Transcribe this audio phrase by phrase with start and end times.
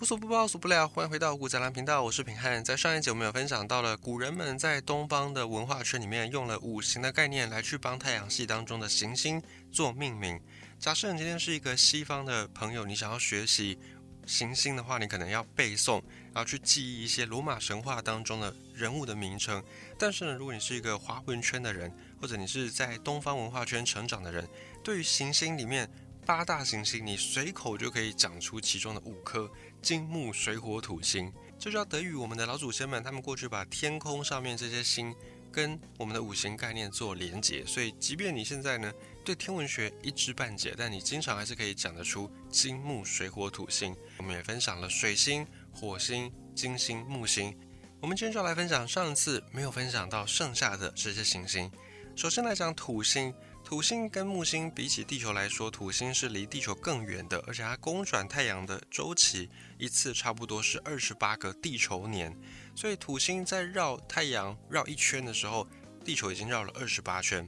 [0.00, 0.86] 无所不包，无所不聊。
[0.86, 2.62] 欢迎回到古宅蓝频道，我是平汉。
[2.62, 9.42] 在上一集我们有分享到了古人们在东方的文化圈里面用了五行的概念来去帮太阳系当中的行星
[9.72, 10.40] 做命名。
[10.78, 13.76] 假设你今天是一个西方的朋友，你想要学习
[14.24, 16.00] 行星的话，你可能要背诵，
[16.32, 19.60] 然后去记忆一些罗马神话当中的人物的名称。
[19.98, 24.48] 但是呢，如果你是一个华文圈的人，或者你是在东方文化圈成长的人，
[24.84, 25.90] 对于行星里面
[26.24, 29.50] 八大行星，你随口就可以讲出其中的五颗。
[29.80, 35.14] 金木水火土星，这就要得益于我们的老祖先们，他们过去把天空上面这些星
[35.50, 38.92] 跟我们的五行概念做连结，所以即便你现在呢
[39.24, 43.96] 对天文学一知半解，但你经常还是可以讲得出金木水火土星。
[44.18, 47.56] 我们也分享了水星、火星、金星、木星，
[48.00, 51.70] 我们今天就要来分享上次没有分享到剩下的这些行星。
[52.14, 53.32] 首先来讲土星。
[53.68, 62.34] 土星跟木星比起地球来说，土星是离地球更远的，而且它公转太阳的周期一次差不多是二十八个地球年，
[62.74, 65.68] 所以土星在绕太阳绕一圈的时候，
[66.02, 67.46] 地球已经绕了二十八圈。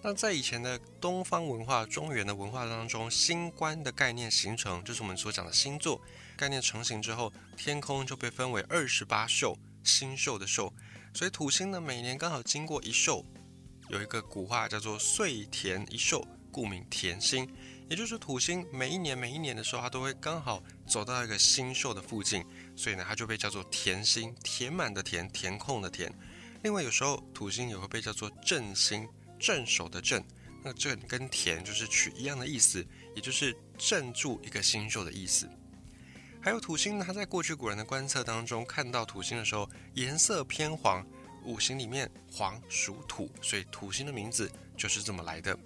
[0.00, 6.00] 那在以前的东方文化、中原的文化当中，星官的概念形成，就是我们所讲的星座
[6.38, 10.72] 概念成型之后，天空就被分为二十八宿，星宿的宿，
[11.12, 13.26] 所以土星呢每年刚好经过一宿。
[13.90, 17.48] 有一个古话叫做“岁田一宿”，故名田星，
[17.88, 22.44] 也就是土星每一年每一年的时候，它都会刚好走到一个星宿的附近，
[22.76, 26.08] 所以呢，它就被叫做田星，填满的填，填空的填。
[26.62, 29.08] 另外，有时候土星也会被叫做镇星，
[29.40, 30.24] 镇守的镇，
[30.62, 35.50] 那镇跟田就是取一样的意思，也就是镇住一个星宿的意思。
[36.40, 41.04] 还有土星呢，它在过去古人的观测当中，看到土星的时候，颜色偏黄。
[41.44, 45.58] 五行里面黄属土，所以土星的名字就是这么来的。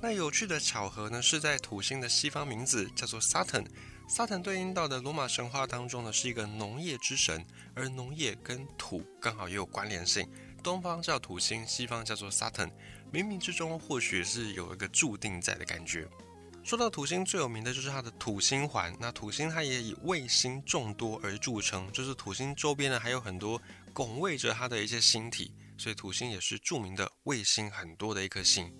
[0.00, 3.66] 那有趣的巧合呢，是在土星的西方名字叫做 Saturn。
[4.06, 7.42] Saturn 对应到的罗马神话当中呢，是一个农业之神，
[7.74, 10.28] 而农业跟土刚好也有关联性。
[10.62, 12.70] 东方叫土星，西方叫做 Saturn，
[13.10, 16.06] 冥冥之中或许是有一个注定在的感觉。
[16.64, 23.60] 说到土星最有名的就是它的土星环，那土星它也以卫星众多而著称，就是土星周边呢还有很多。
[23.92, 28.72] 拱卫着它的一些星体，所以土星也是著名的卫星很多的一颗星。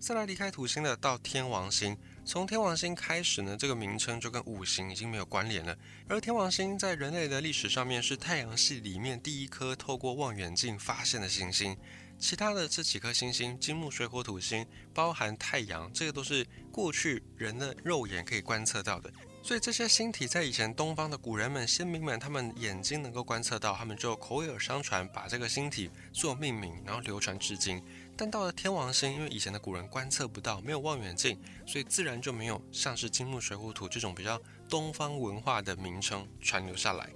[0.00, 5.76] 再来离开土星的到天王星，从天王星开始呢，这个名称就跟五行已经没有关联了。
[6.08, 11.76] 而天王星在人类的历史上面是太阳系里面第一颗透过望远镜发现的行星，
[12.22, 19.12] 其他的这几颗星星，金木水火土星，包含太阳，这个都是过去人的肉眼可以观测到的。
[19.42, 27.82] 所以这些星体在以前东方的古人们、先民们，他们眼睛能够观测到，他们就口耳相传，把这个星体做命名，然后流传至今。
[28.16, 37.10] 但到了天王星，因为以前的古人观测不到，没有望远镜，所以自然就没有像是金木水火土这种比较东方文化的名称传留下来。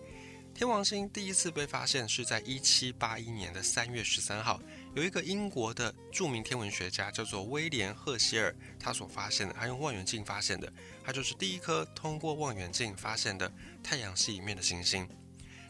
[0.53, 4.59] 天王星第一次被发现是在一七八一年的三月十三号。
[4.97, 10.73] 有一个英国的著名天文学家叫做威廉·赫歇尔，他所发现的，他用望远镜发现的，
[11.05, 13.53] 他就是第一颗通过望远镜发现的
[13.85, 15.07] 太阳系里面的行星。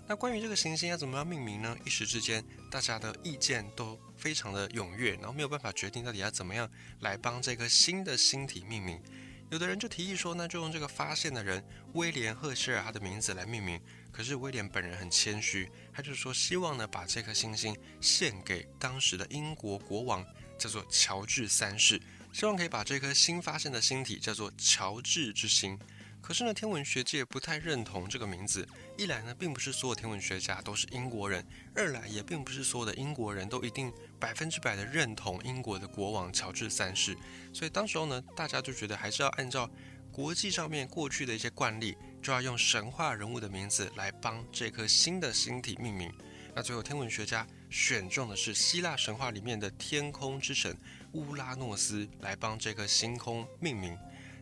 [0.06, 1.76] 那关于这个行星要怎么样命名呢？
[1.84, 6.70] 一时之间，大家的意见都非常的踊跃，然后没有办法决定到底要怎么样
[7.00, 9.02] 来帮这个新的星体命名。
[9.50, 13.80] 有的人就提议说，那就用这个发现的人威廉·赫歇尔他的名字来命名。
[14.16, 20.24] 可是威廉本人很谦虚，他就说希望呢把这颗星星献给当时的英国国王，
[20.58, 22.00] 叫做乔治三世，
[22.32, 25.78] 希望可以把这颗新发现的星体叫做乔治之星。
[26.22, 28.66] 可是呢，天文学界不太认同这个名字。
[28.96, 31.40] 一来呢，并不是所有天文学家都是英国人；
[31.72, 37.16] 二来也并不是所有的英国人都一定百分之百的认同英国的国王乔治三世。
[37.52, 39.70] 所以当时候呢，大家就觉得还是要按照
[40.16, 41.94] 国际上面过去的一些惯例。
[42.22, 46.12] 就要用神话人物的名字来帮这颗新的星体命名。
[46.54, 50.76] 那最后天文学家选中的是希腊神话里面的天空之神
[51.12, 53.96] 乌拉诺斯来帮这颗星空命名。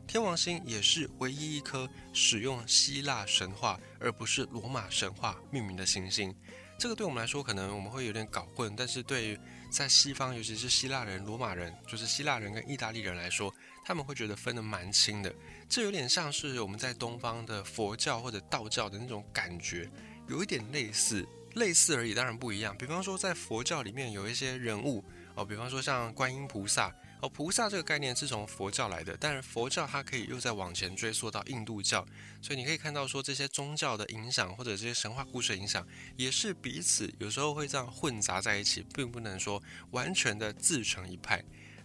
[0.06, 6.34] 天王星也是唯一一颗使用希腊神话而不是罗马神话命名的行星。
[6.78, 9.38] 这个对我们来说可能我们会有点搞混，但是对于
[9.70, 13.52] 在西方，尤其是希腊人、罗马人，就是希腊人跟意大利人来说。
[13.86, 15.34] 他们会觉得分得蛮清的，
[15.68, 19.90] 这有点像是我们在东方的佛教或者道教的那种感觉，
[20.28, 22.76] 有一点类似，类似而已，当然不一样。
[22.76, 32.06] 比方说在佛教里面有一些人物哦，比方说像观音菩萨哦，菩萨这个概念是从佛教来的，但是佛教它可以又再往前追溯到印度教，
[32.40, 35.86] 所以你可以看到说这些宗教的影响或者这些神话故事的影响，
[36.16, 41.42] 也是彼此有时候会这样混杂在一起，并不能说完全的自成一派。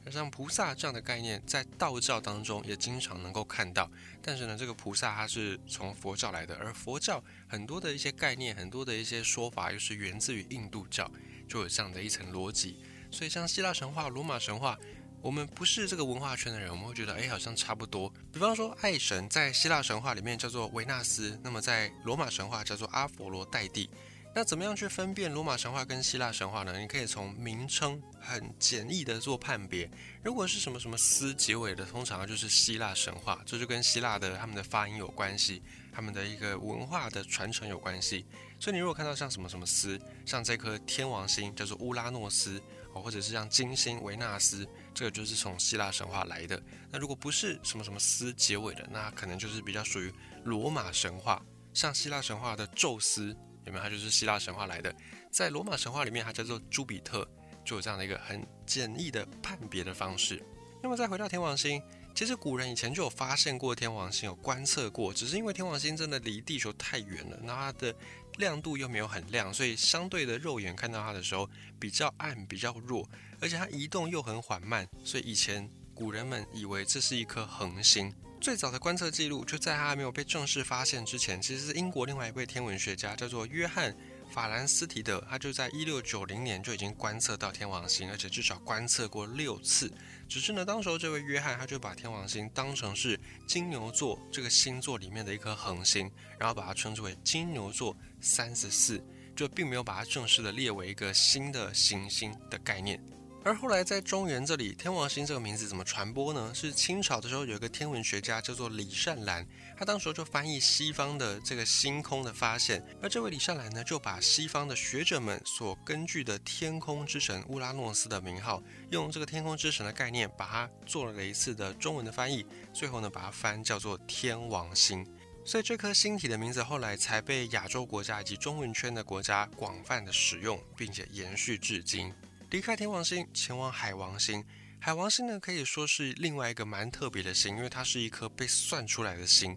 [0.09, 3.89] 像菩萨这样的概念，在道教当中也经常能够看到。
[4.21, 11.09] 但是呢，这个菩萨它是从佛教来的，而佛教很多的一些概念，很多的一些说法，又是源自于印度教，
[11.47, 12.77] 就有这样的一层逻辑。
[13.11, 14.77] 所以像希腊神话、罗马神话，
[15.21, 18.11] 我们不是这个文化圈的人，我们会觉得，哎，好像差不多。
[18.31, 23.89] 比方说，爱神在希腊神话里面叫做维纳斯，那么在罗马神话叫做阿佛罗代蒂。
[24.31, 26.79] 那怎么样去分辨罗马神话跟希腊神话呢？
[26.79, 29.89] 你可以从名称很简易的做判别。
[30.23, 38.23] 如果是什么什么斯结尾的，通常就是希腊神话，这就跟希腊的他们的发音有关系，他们的一个文化的传承有关系。
[38.59, 42.61] 所以你如果看到像什么什么斯，像这颗天王星叫做乌拉诺斯
[42.93, 46.61] 哦，或者是像金星维纳斯，这个就是从希腊神话来的。
[46.91, 51.43] 那如果不是什么什么斯结尾的，那可能就是比较属于罗马神话，
[51.73, 53.35] 像希腊神话的宙斯。
[53.69, 53.83] 有没有？
[53.83, 54.93] 它就是希腊神话来的，
[55.31, 57.25] 在罗马神话里面，它叫做朱比特，
[57.63, 60.43] 就有这样的一个很简易的判别的方式。
[60.81, 61.81] 那么再回到天王星，
[62.15, 67.93] 其实古人以前就有发现过天王星，有观测过，只是因为天王星真的离地球太远了，那它的
[68.37, 71.49] 亮度又没有很亮，所以相对的肉眼看到它的时候
[71.79, 73.07] 比较暗、比较弱，
[73.39, 78.13] 而且它移动又很缓慢，所以以前古人们以为这是一颗恒星。
[78.39, 83.93] 最早的观测记录就在它还没有被正式发现之前，其实是英国另外一位天文学家叫做约翰
[84.31, 89.91] 法兰斯提德，他就在一六九零年就已经观测到天王星，而且至少观测过六次。
[90.29, 99.03] 只是呢，当时候这位约翰他就把天王星当成是金牛座这个星座里面的一颗恒星，然后把它称之为金牛座三十四，
[99.35, 103.03] 就并没有把它正式的列为一个新的行星的概念。
[103.41, 106.51] 而后来在中原这里，天王星这个名字怎么传播呢？
[106.53, 109.47] 是清朝的时候有一个天文学家叫做李善兰，
[109.77, 125.07] 他当时就翻译西方的这个星空的发现，而这位李善兰呢，就把西方的学者们所根据的天空之神乌拉诺斯的名号，用这个天空之神的概念，把它做了一次的中文的翻译，最后呢把它翻叫做天王星，
[125.45, 132.13] 所以这颗星体的名字后来才被亚洲国家以及中文圈的国家广泛的使用，并且延续至今。
[132.51, 134.43] 离开天王星，前往海王星。
[134.79, 139.55] 海王星呢，可以说是另外一个蛮特别的星，因为它是一颗被算出来的星。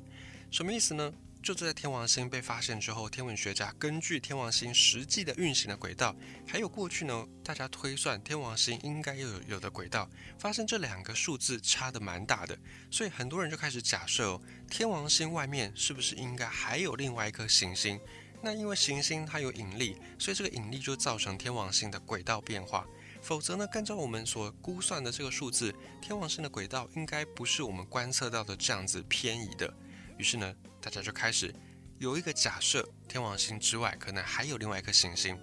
[0.51, 1.11] 什么意思呢？
[1.43, 6.15] 就在天王星被发现之后，天文学家根据天王星实际的运行的轨道，
[6.47, 10.09] 还有过去呢，大家推算天王星应该有有的轨道，
[10.39, 12.57] 发现这两个数字差的蛮大的，
[12.91, 17.99] 所以很多人就开始假设哦，天王星外面是不是应该还有另外一颗行星？
[18.45, 22.85] 那因为行星它有引力，所以这个引力就造成天王星的轨道变化。
[23.23, 29.73] 否则呢，按照我们所估算的这个数字，天王星的轨道应该不是我们观测到的这样子偏移的。
[30.19, 31.55] 于是呢，大家就开始
[31.99, 35.39] 有一个假设：天王星之外可能还有另外一颗行星。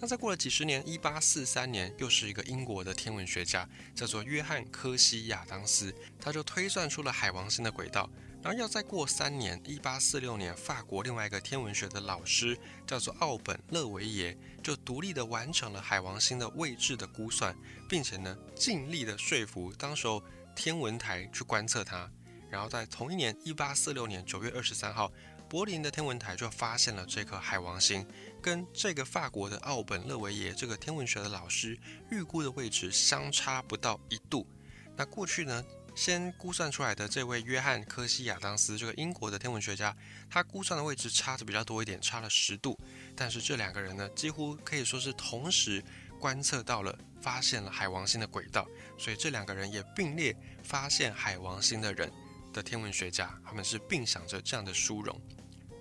[0.00, 8.10] 那再过了几十年，一八四三年，又是一个英国的天文学家，叫做约翰科西亚当斯，他就推算出了海王星的轨道。
[8.46, 12.56] 然后要再过三年，一八四六年，法国另外一个天文学的老师
[12.86, 17.58] 叫做奥本勒维耶，就独立的完成了海王星的位置的估算，
[17.88, 20.22] 并且呢，尽力的说服当时候
[20.54, 22.08] 天文台去观测它。
[22.48, 25.10] 然后在同一年，一八四六年九月二十三号，
[25.48, 28.06] 柏林的天文台就发现了这颗海王星，
[28.40, 31.76] 跟这个法国的奥本勒维耶这个天文学的老师
[32.12, 34.46] 预估的位置相差不到一度。
[34.96, 35.64] 那过去呢？
[35.96, 39.96] 先估算出来的这位约翰科西亚当斯，这个英国的天文学家，
[40.28, 42.78] 他估算的位置差的比较多一点，差了十度。
[43.16, 45.82] 但是这两个人呢，几乎可以说是同时
[46.20, 52.12] 观测到了，发现了海王星的轨道，所以这两个人也并列发现海王星的人
[52.52, 55.18] 的天文学家，他们是并享着这样的殊荣。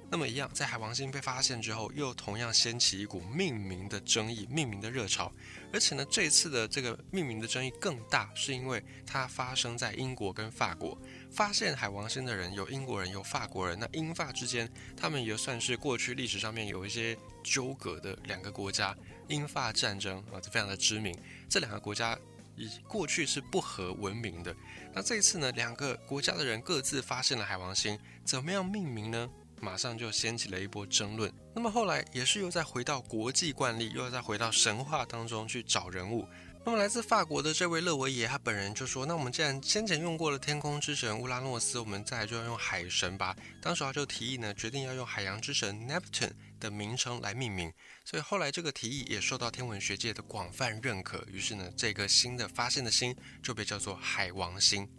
[0.09, 5.31] 那么一样，在海王星被发现之后，又同样掀起一股命名的争议、命名的热潮。
[5.73, 10.97] 而且呢，这一次的这个命名的争议更大，是因为它发生在英国跟法国。
[11.31, 13.77] 发现海王星的人有英国人，有法国人。
[13.77, 18.95] 那英法之间，他们也算是过去历史上面有一些纠葛的两个国家。
[19.27, 21.17] 英法战争啊，非常的知名。
[21.49, 22.17] 这两个国家
[22.55, 24.55] 以过去是不合文明的。
[24.93, 29.27] 那这一次呢，两个国家的人各自发现了海王星，怎么样命名呢？
[29.61, 31.31] 马上就掀起了一波争论。
[31.53, 36.27] 那么后来也是又再回到国际惯例，又要再回到神话当中去找人物。
[36.67, 47.71] 那么来自法国的这位勒维耶，他本人就说：“那我们既然先前用过了天空之神乌拉诺斯，我们再就要用海神吧。”当时他就提议呢，决定要用海洋之神 Neptune 的名称来命名。
[48.03, 51.23] 所以后来这个提议也受到天文学界的广泛认可。
[51.31, 54.89] 于是呢，这个新的发现的星就被叫做海王星。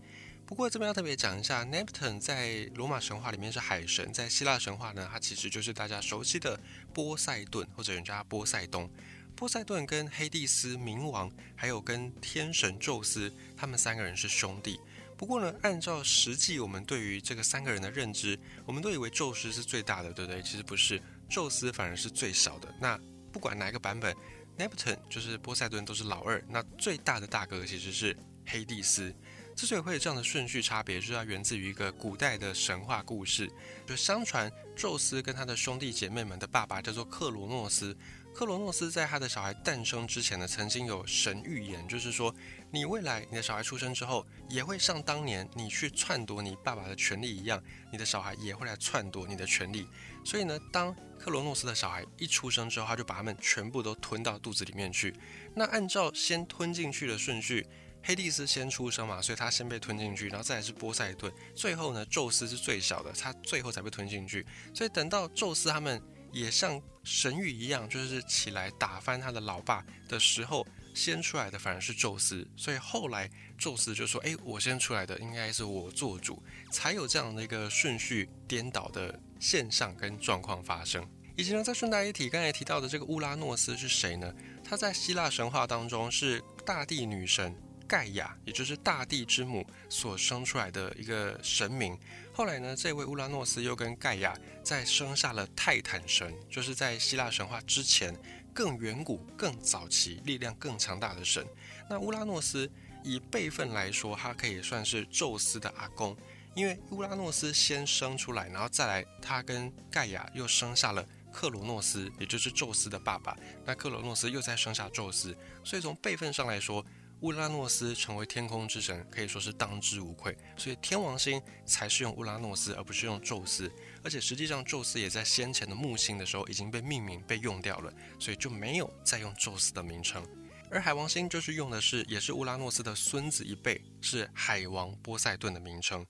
[0.46, 6.58] 不过这边要特别讲一下，Neptune 在罗马神话里面是海神，在希腊神话呢，它其实就是大家熟悉的
[6.94, 8.88] 波塞顿或者人家波塞冬。
[9.34, 14.78] 波塞顿跟黑帝斯冥王，还有跟天神宙斯，他们三个人是兄弟。
[15.16, 20.40] 不过呢，按照实际我们对于这个三个人的认知，我们都以为宙斯是最大的，对不对？
[20.40, 22.72] 其实不是，宙斯反而是最小的。
[22.80, 22.96] 那
[23.32, 24.16] 不管哪一个版本
[24.56, 29.12] ，Neptune 就是波塞顿都是老二，那最大的大哥其实是黑帝斯。
[29.56, 33.50] 之所以会有这样的顺序差别，就是它源自于一个古代的神话故事，
[33.86, 37.96] 就相传宙斯跟他的兄弟姐妹们的爸爸叫做克罗诺斯。
[38.34, 42.34] 克罗诺斯在他的小孩诞生之前呢，曾经有神预言，就是说
[42.70, 47.58] 你未来你的小孩出生之后，也会像当年你去篡夺你爸爸的权利一样，
[47.90, 49.88] 你的小孩也会来篡夺你的权利。
[50.22, 55.14] 所以呢，当克罗诺斯的小孩一出生之后，他就把他们全部都吞到肚子里面去。
[55.54, 57.66] 那按照先吞进去的顺序。
[58.06, 64.46] 黑帝斯先出生嘛，所以他先被吞进去，然后再来是波塞顿，最后呢，宙斯是最小的，他最后才被吞进去。
[64.72, 72.46] 所以等到宙斯他们也像神谕一样，就是起来打翻他的老爸的时候，先出来的反而是宙斯。
[72.56, 81.04] 所以后来宙斯就说：“哎，我先出来的，应该是我做主。”才有这样的一个顺序颠倒的现象跟状况发生。
[81.36, 84.32] 以及呢，再顺带一提，刚才提到的这个乌拉诺斯是谁呢？
[84.62, 87.52] 他在希腊神话当中是大地女神。
[87.86, 91.98] 盖亚，也就是大地之母所生出来的一个神明。
[92.32, 98.14] 后来呢，这位乌拉诺斯又跟盖亚再生下了泰坦神，就是在希腊神话之前
[98.52, 101.46] 更远古、更早期、力量更强大的神。
[101.88, 102.70] 那乌拉诺斯
[103.02, 106.14] 以辈分来说，他可以算是宙斯的阿公，
[106.54, 113.34] 因为乌拉诺斯先生出来，然后再来他跟盖亚又生下了克罗诺斯，也就是宙斯的爸爸。
[113.64, 116.84] 那克罗诺斯又再生下宙斯，所以从辈分上来说。
[117.22, 120.36] 乌拉诺斯成为天空之神，可以说是当之无愧。
[120.56, 123.72] 所以天王星才是用乌拉诺斯，而不是用宙斯。
[124.04, 130.22] 而且实际上，宙斯也在先前的木星的时候已经被命名、被用掉了，所以就没有再用宙斯的名称。
[130.70, 136.06] 而海王星就是用的是，也是乌拉诺斯的孙子一辈，是海王波塞顿的名称。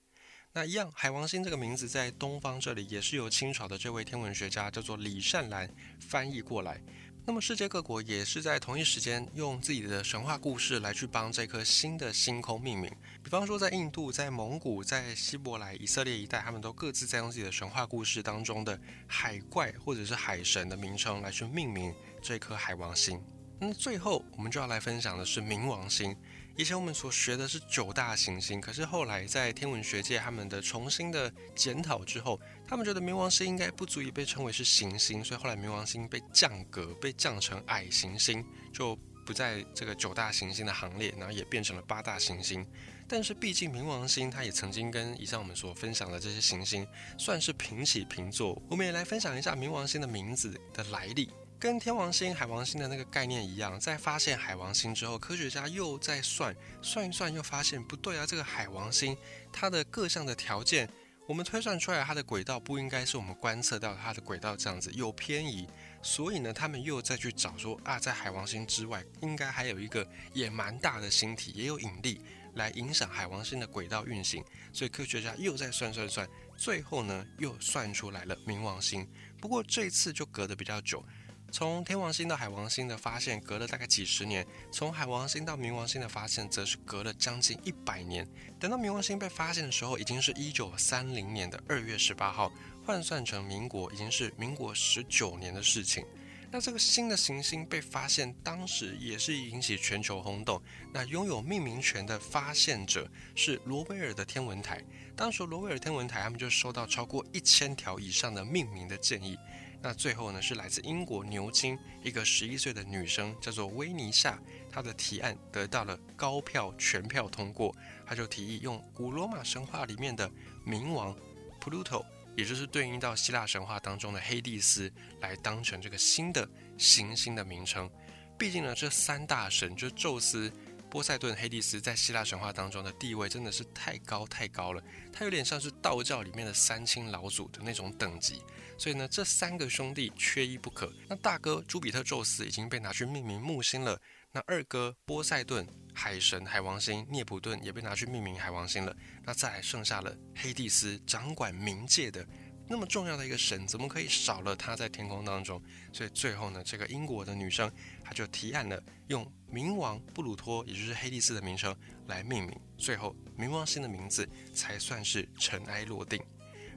[0.53, 6.81] 那一样，海王星这个名字在东方这里也是由清朝的这位天文学家叫做李善兰翻译过来。
[7.29, 12.89] 那么世界各国也是在同一时间用自己的神话故事来去帮这颗新的星空命名。
[13.21, 23.21] 比方说，在印度、在蒙古、在希伯来、以色列一带，他们都各自在用自己的神话故事当中的海怪或者是海神的名称来去命名这颗海王星。
[23.59, 26.15] 那最后我们就要来分享的是冥王星。
[26.55, 38.43] 以前我们所学的是九大行星，可是后来在天文学界他们的重新的检讨之后，他们觉得冥王星应该不足以被称为是行星，所以后来冥王星被降格，被降成矮行星，
[38.73, 38.93] 就
[39.25, 42.65] 不在这个九大行星的行列，然后也变成了八大行星。
[43.07, 46.85] 但是毕竟冥王星它也曾经跟以上我们所分享的这些行星
[47.17, 51.29] 算是平起平坐，我们也来分享一下冥王星的名字的来历。
[51.59, 58.25] 跟天王星、海王星的那个概念一样，在发现海王星之后，科学家又在算算一算，又发现不对啊！
[58.27, 59.17] 这个海王星
[59.51, 60.87] 它的各项的条件，
[61.27, 65.67] 我们推算出来它的轨道不应该是我们观测到它的轨道这样子，有偏移。
[66.01, 72.21] 所以呢，他们又再去找说啊，在海王星之外，应该还有一个也蛮大的星体，也有引力
[72.53, 74.41] 来影响海王星的轨道运行。
[74.71, 79.05] 所以科学家又在算算算，最后呢又算出来了冥王星。
[79.41, 81.03] 不过这次就隔得比较久。
[81.49, 88.27] 从天王星到海王星的发现隔了大概几十年，从海王星到冥王星的发现则是隔了将近一百年。
[88.59, 92.51] 等到冥王星被发现的时候，已经是一九三零年的二月十八号，
[92.85, 96.05] 换算成民国已经是民国十九年的事情。
[96.51, 100.61] 那这个新的行星被发现，当时也是引起全球轰动。
[100.93, 104.81] 那拥有命名权的发现者是罗威尔的天文台，
[105.15, 109.37] 当时罗威尔天文台他们就收到超过一千条以上的命名的建议。
[109.81, 117.73] 那最后呢，是来自英国牛津一个十一岁的女生，叫做威尼夏，她的提案得到了高票全票通过。
[118.05, 120.29] 她就提议用古罗马神话里面的
[120.65, 121.15] 冥王
[121.61, 122.03] Pluto，
[122.35, 124.91] 也就是对应到希腊神话当中的黑帝斯，
[125.21, 127.89] 来当成这个新的行星的名称。
[128.37, 130.51] 毕竟呢，这三大神就宙斯。
[130.97, 138.41] 波塞顿、黑帝斯在希腊神话当中的地位真的是太高太高了，它有点像是道教里面的三清老祖的那种等级。
[138.79, 140.91] 所以呢，这三个兄弟缺一不可。
[141.07, 144.01] 那大哥朱比特宙斯已经被拿去命名木星了，
[144.31, 148.97] 那二哥波塞顿海神海王星涅普顿也被拿去命名海王星了。
[149.23, 152.27] 那再来剩下了黑帝斯，掌管冥界的。
[152.69, 155.61] 那么重要的一个神，怎么可以少了他在天空当中？
[155.93, 157.71] 所以最后呢，这个英国的女生，
[158.03, 161.75] 她就提案了用冥王布鲁托，也就是黑帝斯的名称
[162.07, 162.59] 来命名。
[162.77, 166.21] 最后，冥王星的名字才算是尘埃落定。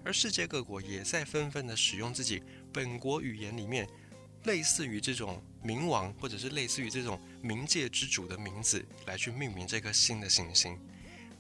[0.05, 3.87] 而世界各国也在纷纷的使用自己本国语言里面
[4.45, 10.79] 类似于这种冥王，或者是类似于这种冥界之主的名字来去命名这颗新的行星。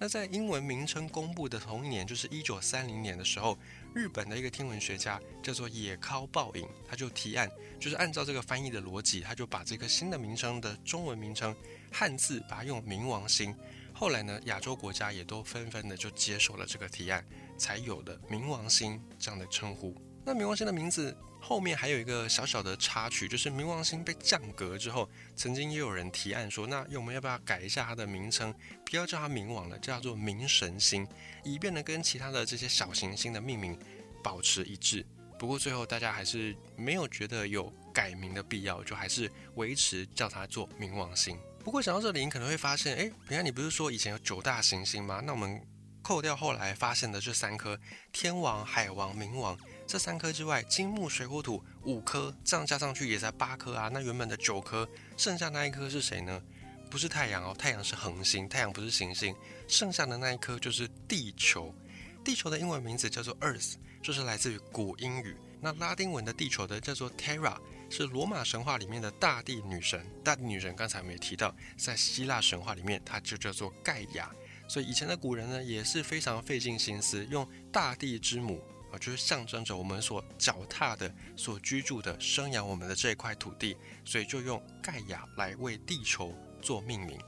[0.02, 3.58] 那在英文名称公布的同一年，就是一九三零年的时候，
[3.94, 11.54] 日本的一个天文学家叫做野尻报影，他就提案，就是按照这个翻译的逻辑，他就把这个新的名称的中文名称
[11.92, 13.54] 汉字把它用冥王星。
[13.92, 17.22] 后来呢，亚洲国家也都纷纷的就接受了这个提案，
[17.58, 19.94] 才有的冥王星这样的称呼。
[20.24, 21.16] 那冥王星的名字。
[21.42, 31.08] 后面还有一个小小的插曲，就是冥王星被降格之后，曾经也有人提案说，那我们要不要改一下它的名称，不要叫它冥王了，叫做冥神星，
[31.42, 33.76] 以便呢跟其他的这些小行星的命名
[34.22, 35.04] 保持一致。
[35.38, 41.38] 不过最后大家还是没有觉得有改名的必要，就还是维持叫它做冥王星。
[41.64, 45.22] 不过讲到这里，你可能会发现，哎，平安，你不是说以前有九大行星吗？
[45.24, 45.58] 那我们
[46.02, 47.80] 扣掉后来发现的这三颗
[48.12, 49.58] 天王、海王、冥王。
[49.90, 53.90] 这三颗之外，金木水火土五颗，这样加上去也才八颗啊。
[53.92, 56.40] 那原本的九颗，剩下那一颗是谁呢？
[56.88, 59.34] 不是太阳哦，太阳是恒星，太阳不是行星。
[59.66, 61.74] 剩下的那一颗就是地球。
[62.22, 65.36] 地球的英文名字叫做 Earth，就是来自于古英语。
[65.60, 67.56] 那拉丁文的地球的叫做 Terra，
[67.90, 70.06] 是罗马神话里面的大地女神。
[70.22, 74.30] 大地女神刚才没提到，在希腊神话里面，它就叫做盖亚。
[74.68, 78.62] 所以以前的古人呢，也是非常费尽心思，用大地之母。
[78.92, 87.18] 啊，就是象征着我们所脚踏的、所居住的、生养我们的这一块土地，所以就用盖亚来为地球做命名。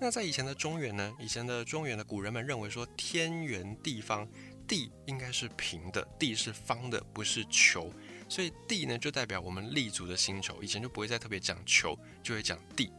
[0.00, 1.12] 那在以前的中原呢？
[1.20, 4.26] 以前的中原的古人们认为说，天圆地方，
[4.66, 7.92] 地应该是平的，地是方的，不是球，
[8.26, 10.62] 所以地呢就代表我们立足的星球。
[10.62, 12.90] 以前就不会再特别讲球，就会讲地。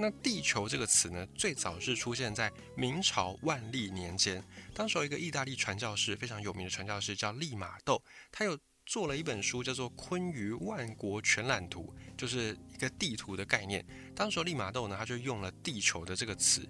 [0.00, 4.42] 那地球这个词呢，最早是出现在明朝万历年间。
[4.72, 8.00] 当时有一个意大利传教士，非常有名的传教士叫利玛窦，
[8.30, 13.84] 他有做了一本书，叫做《坤舆万国全览图》，就是一个地图的概念。
[14.14, 16.64] 当时利玛窦呢，他就用了地球的这个词。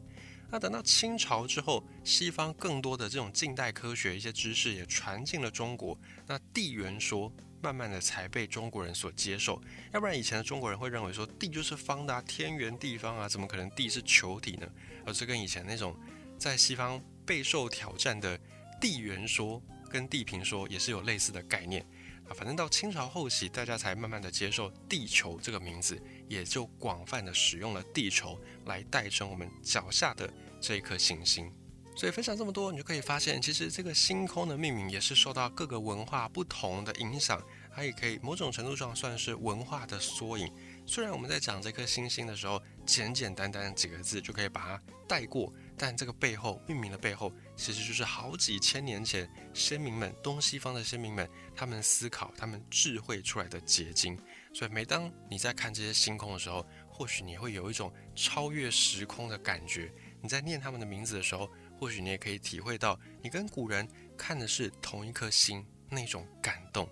[0.51, 7.31] 那等到清朝之后，西方更多的这种近代科学一些知识也传进了中国，那地缘说。
[7.61, 9.61] 慢慢的才被中国人所接受，
[9.93, 14.69] 要不然以前的中国人会认为说地就是方的，天圆地方啊，怎么可能地是球体呢？
[15.05, 15.97] 而这跟以前那种
[16.39, 18.39] 在西方备受挑战的
[18.81, 21.85] 地圆说跟地平说也是有类似的概念
[22.29, 22.35] 啊。
[22.35, 31.53] 反正到清朝后期，大家才慢慢的接受地球这个名字，也就广泛的使用了地球来代称我们脚下的这一颗行星。
[31.99, 37.43] 所以分享这么多，你就可以发现，其实这个星空的命名也是受到各个文化不同的影响，
[37.75, 40.49] 它也可以某种程度上算是文化的缩影。
[40.87, 54.17] 虽然我们在讲这颗星星的时候，简简单单几个字就可以把它带过，但这个背后命名的背后，其实就是好几千年前先民们东西方的先民们他们思考、他们智慧出来的结晶。
[54.55, 59.93] 所以每当你在看这些星空的时候，或许你会有一种超越时空的感觉。
[60.21, 61.51] 你在念他们的名字的时候。
[61.79, 63.87] 或许你也可以体会到，你跟古人
[64.17, 66.89] 看的是同一颗心那种感动。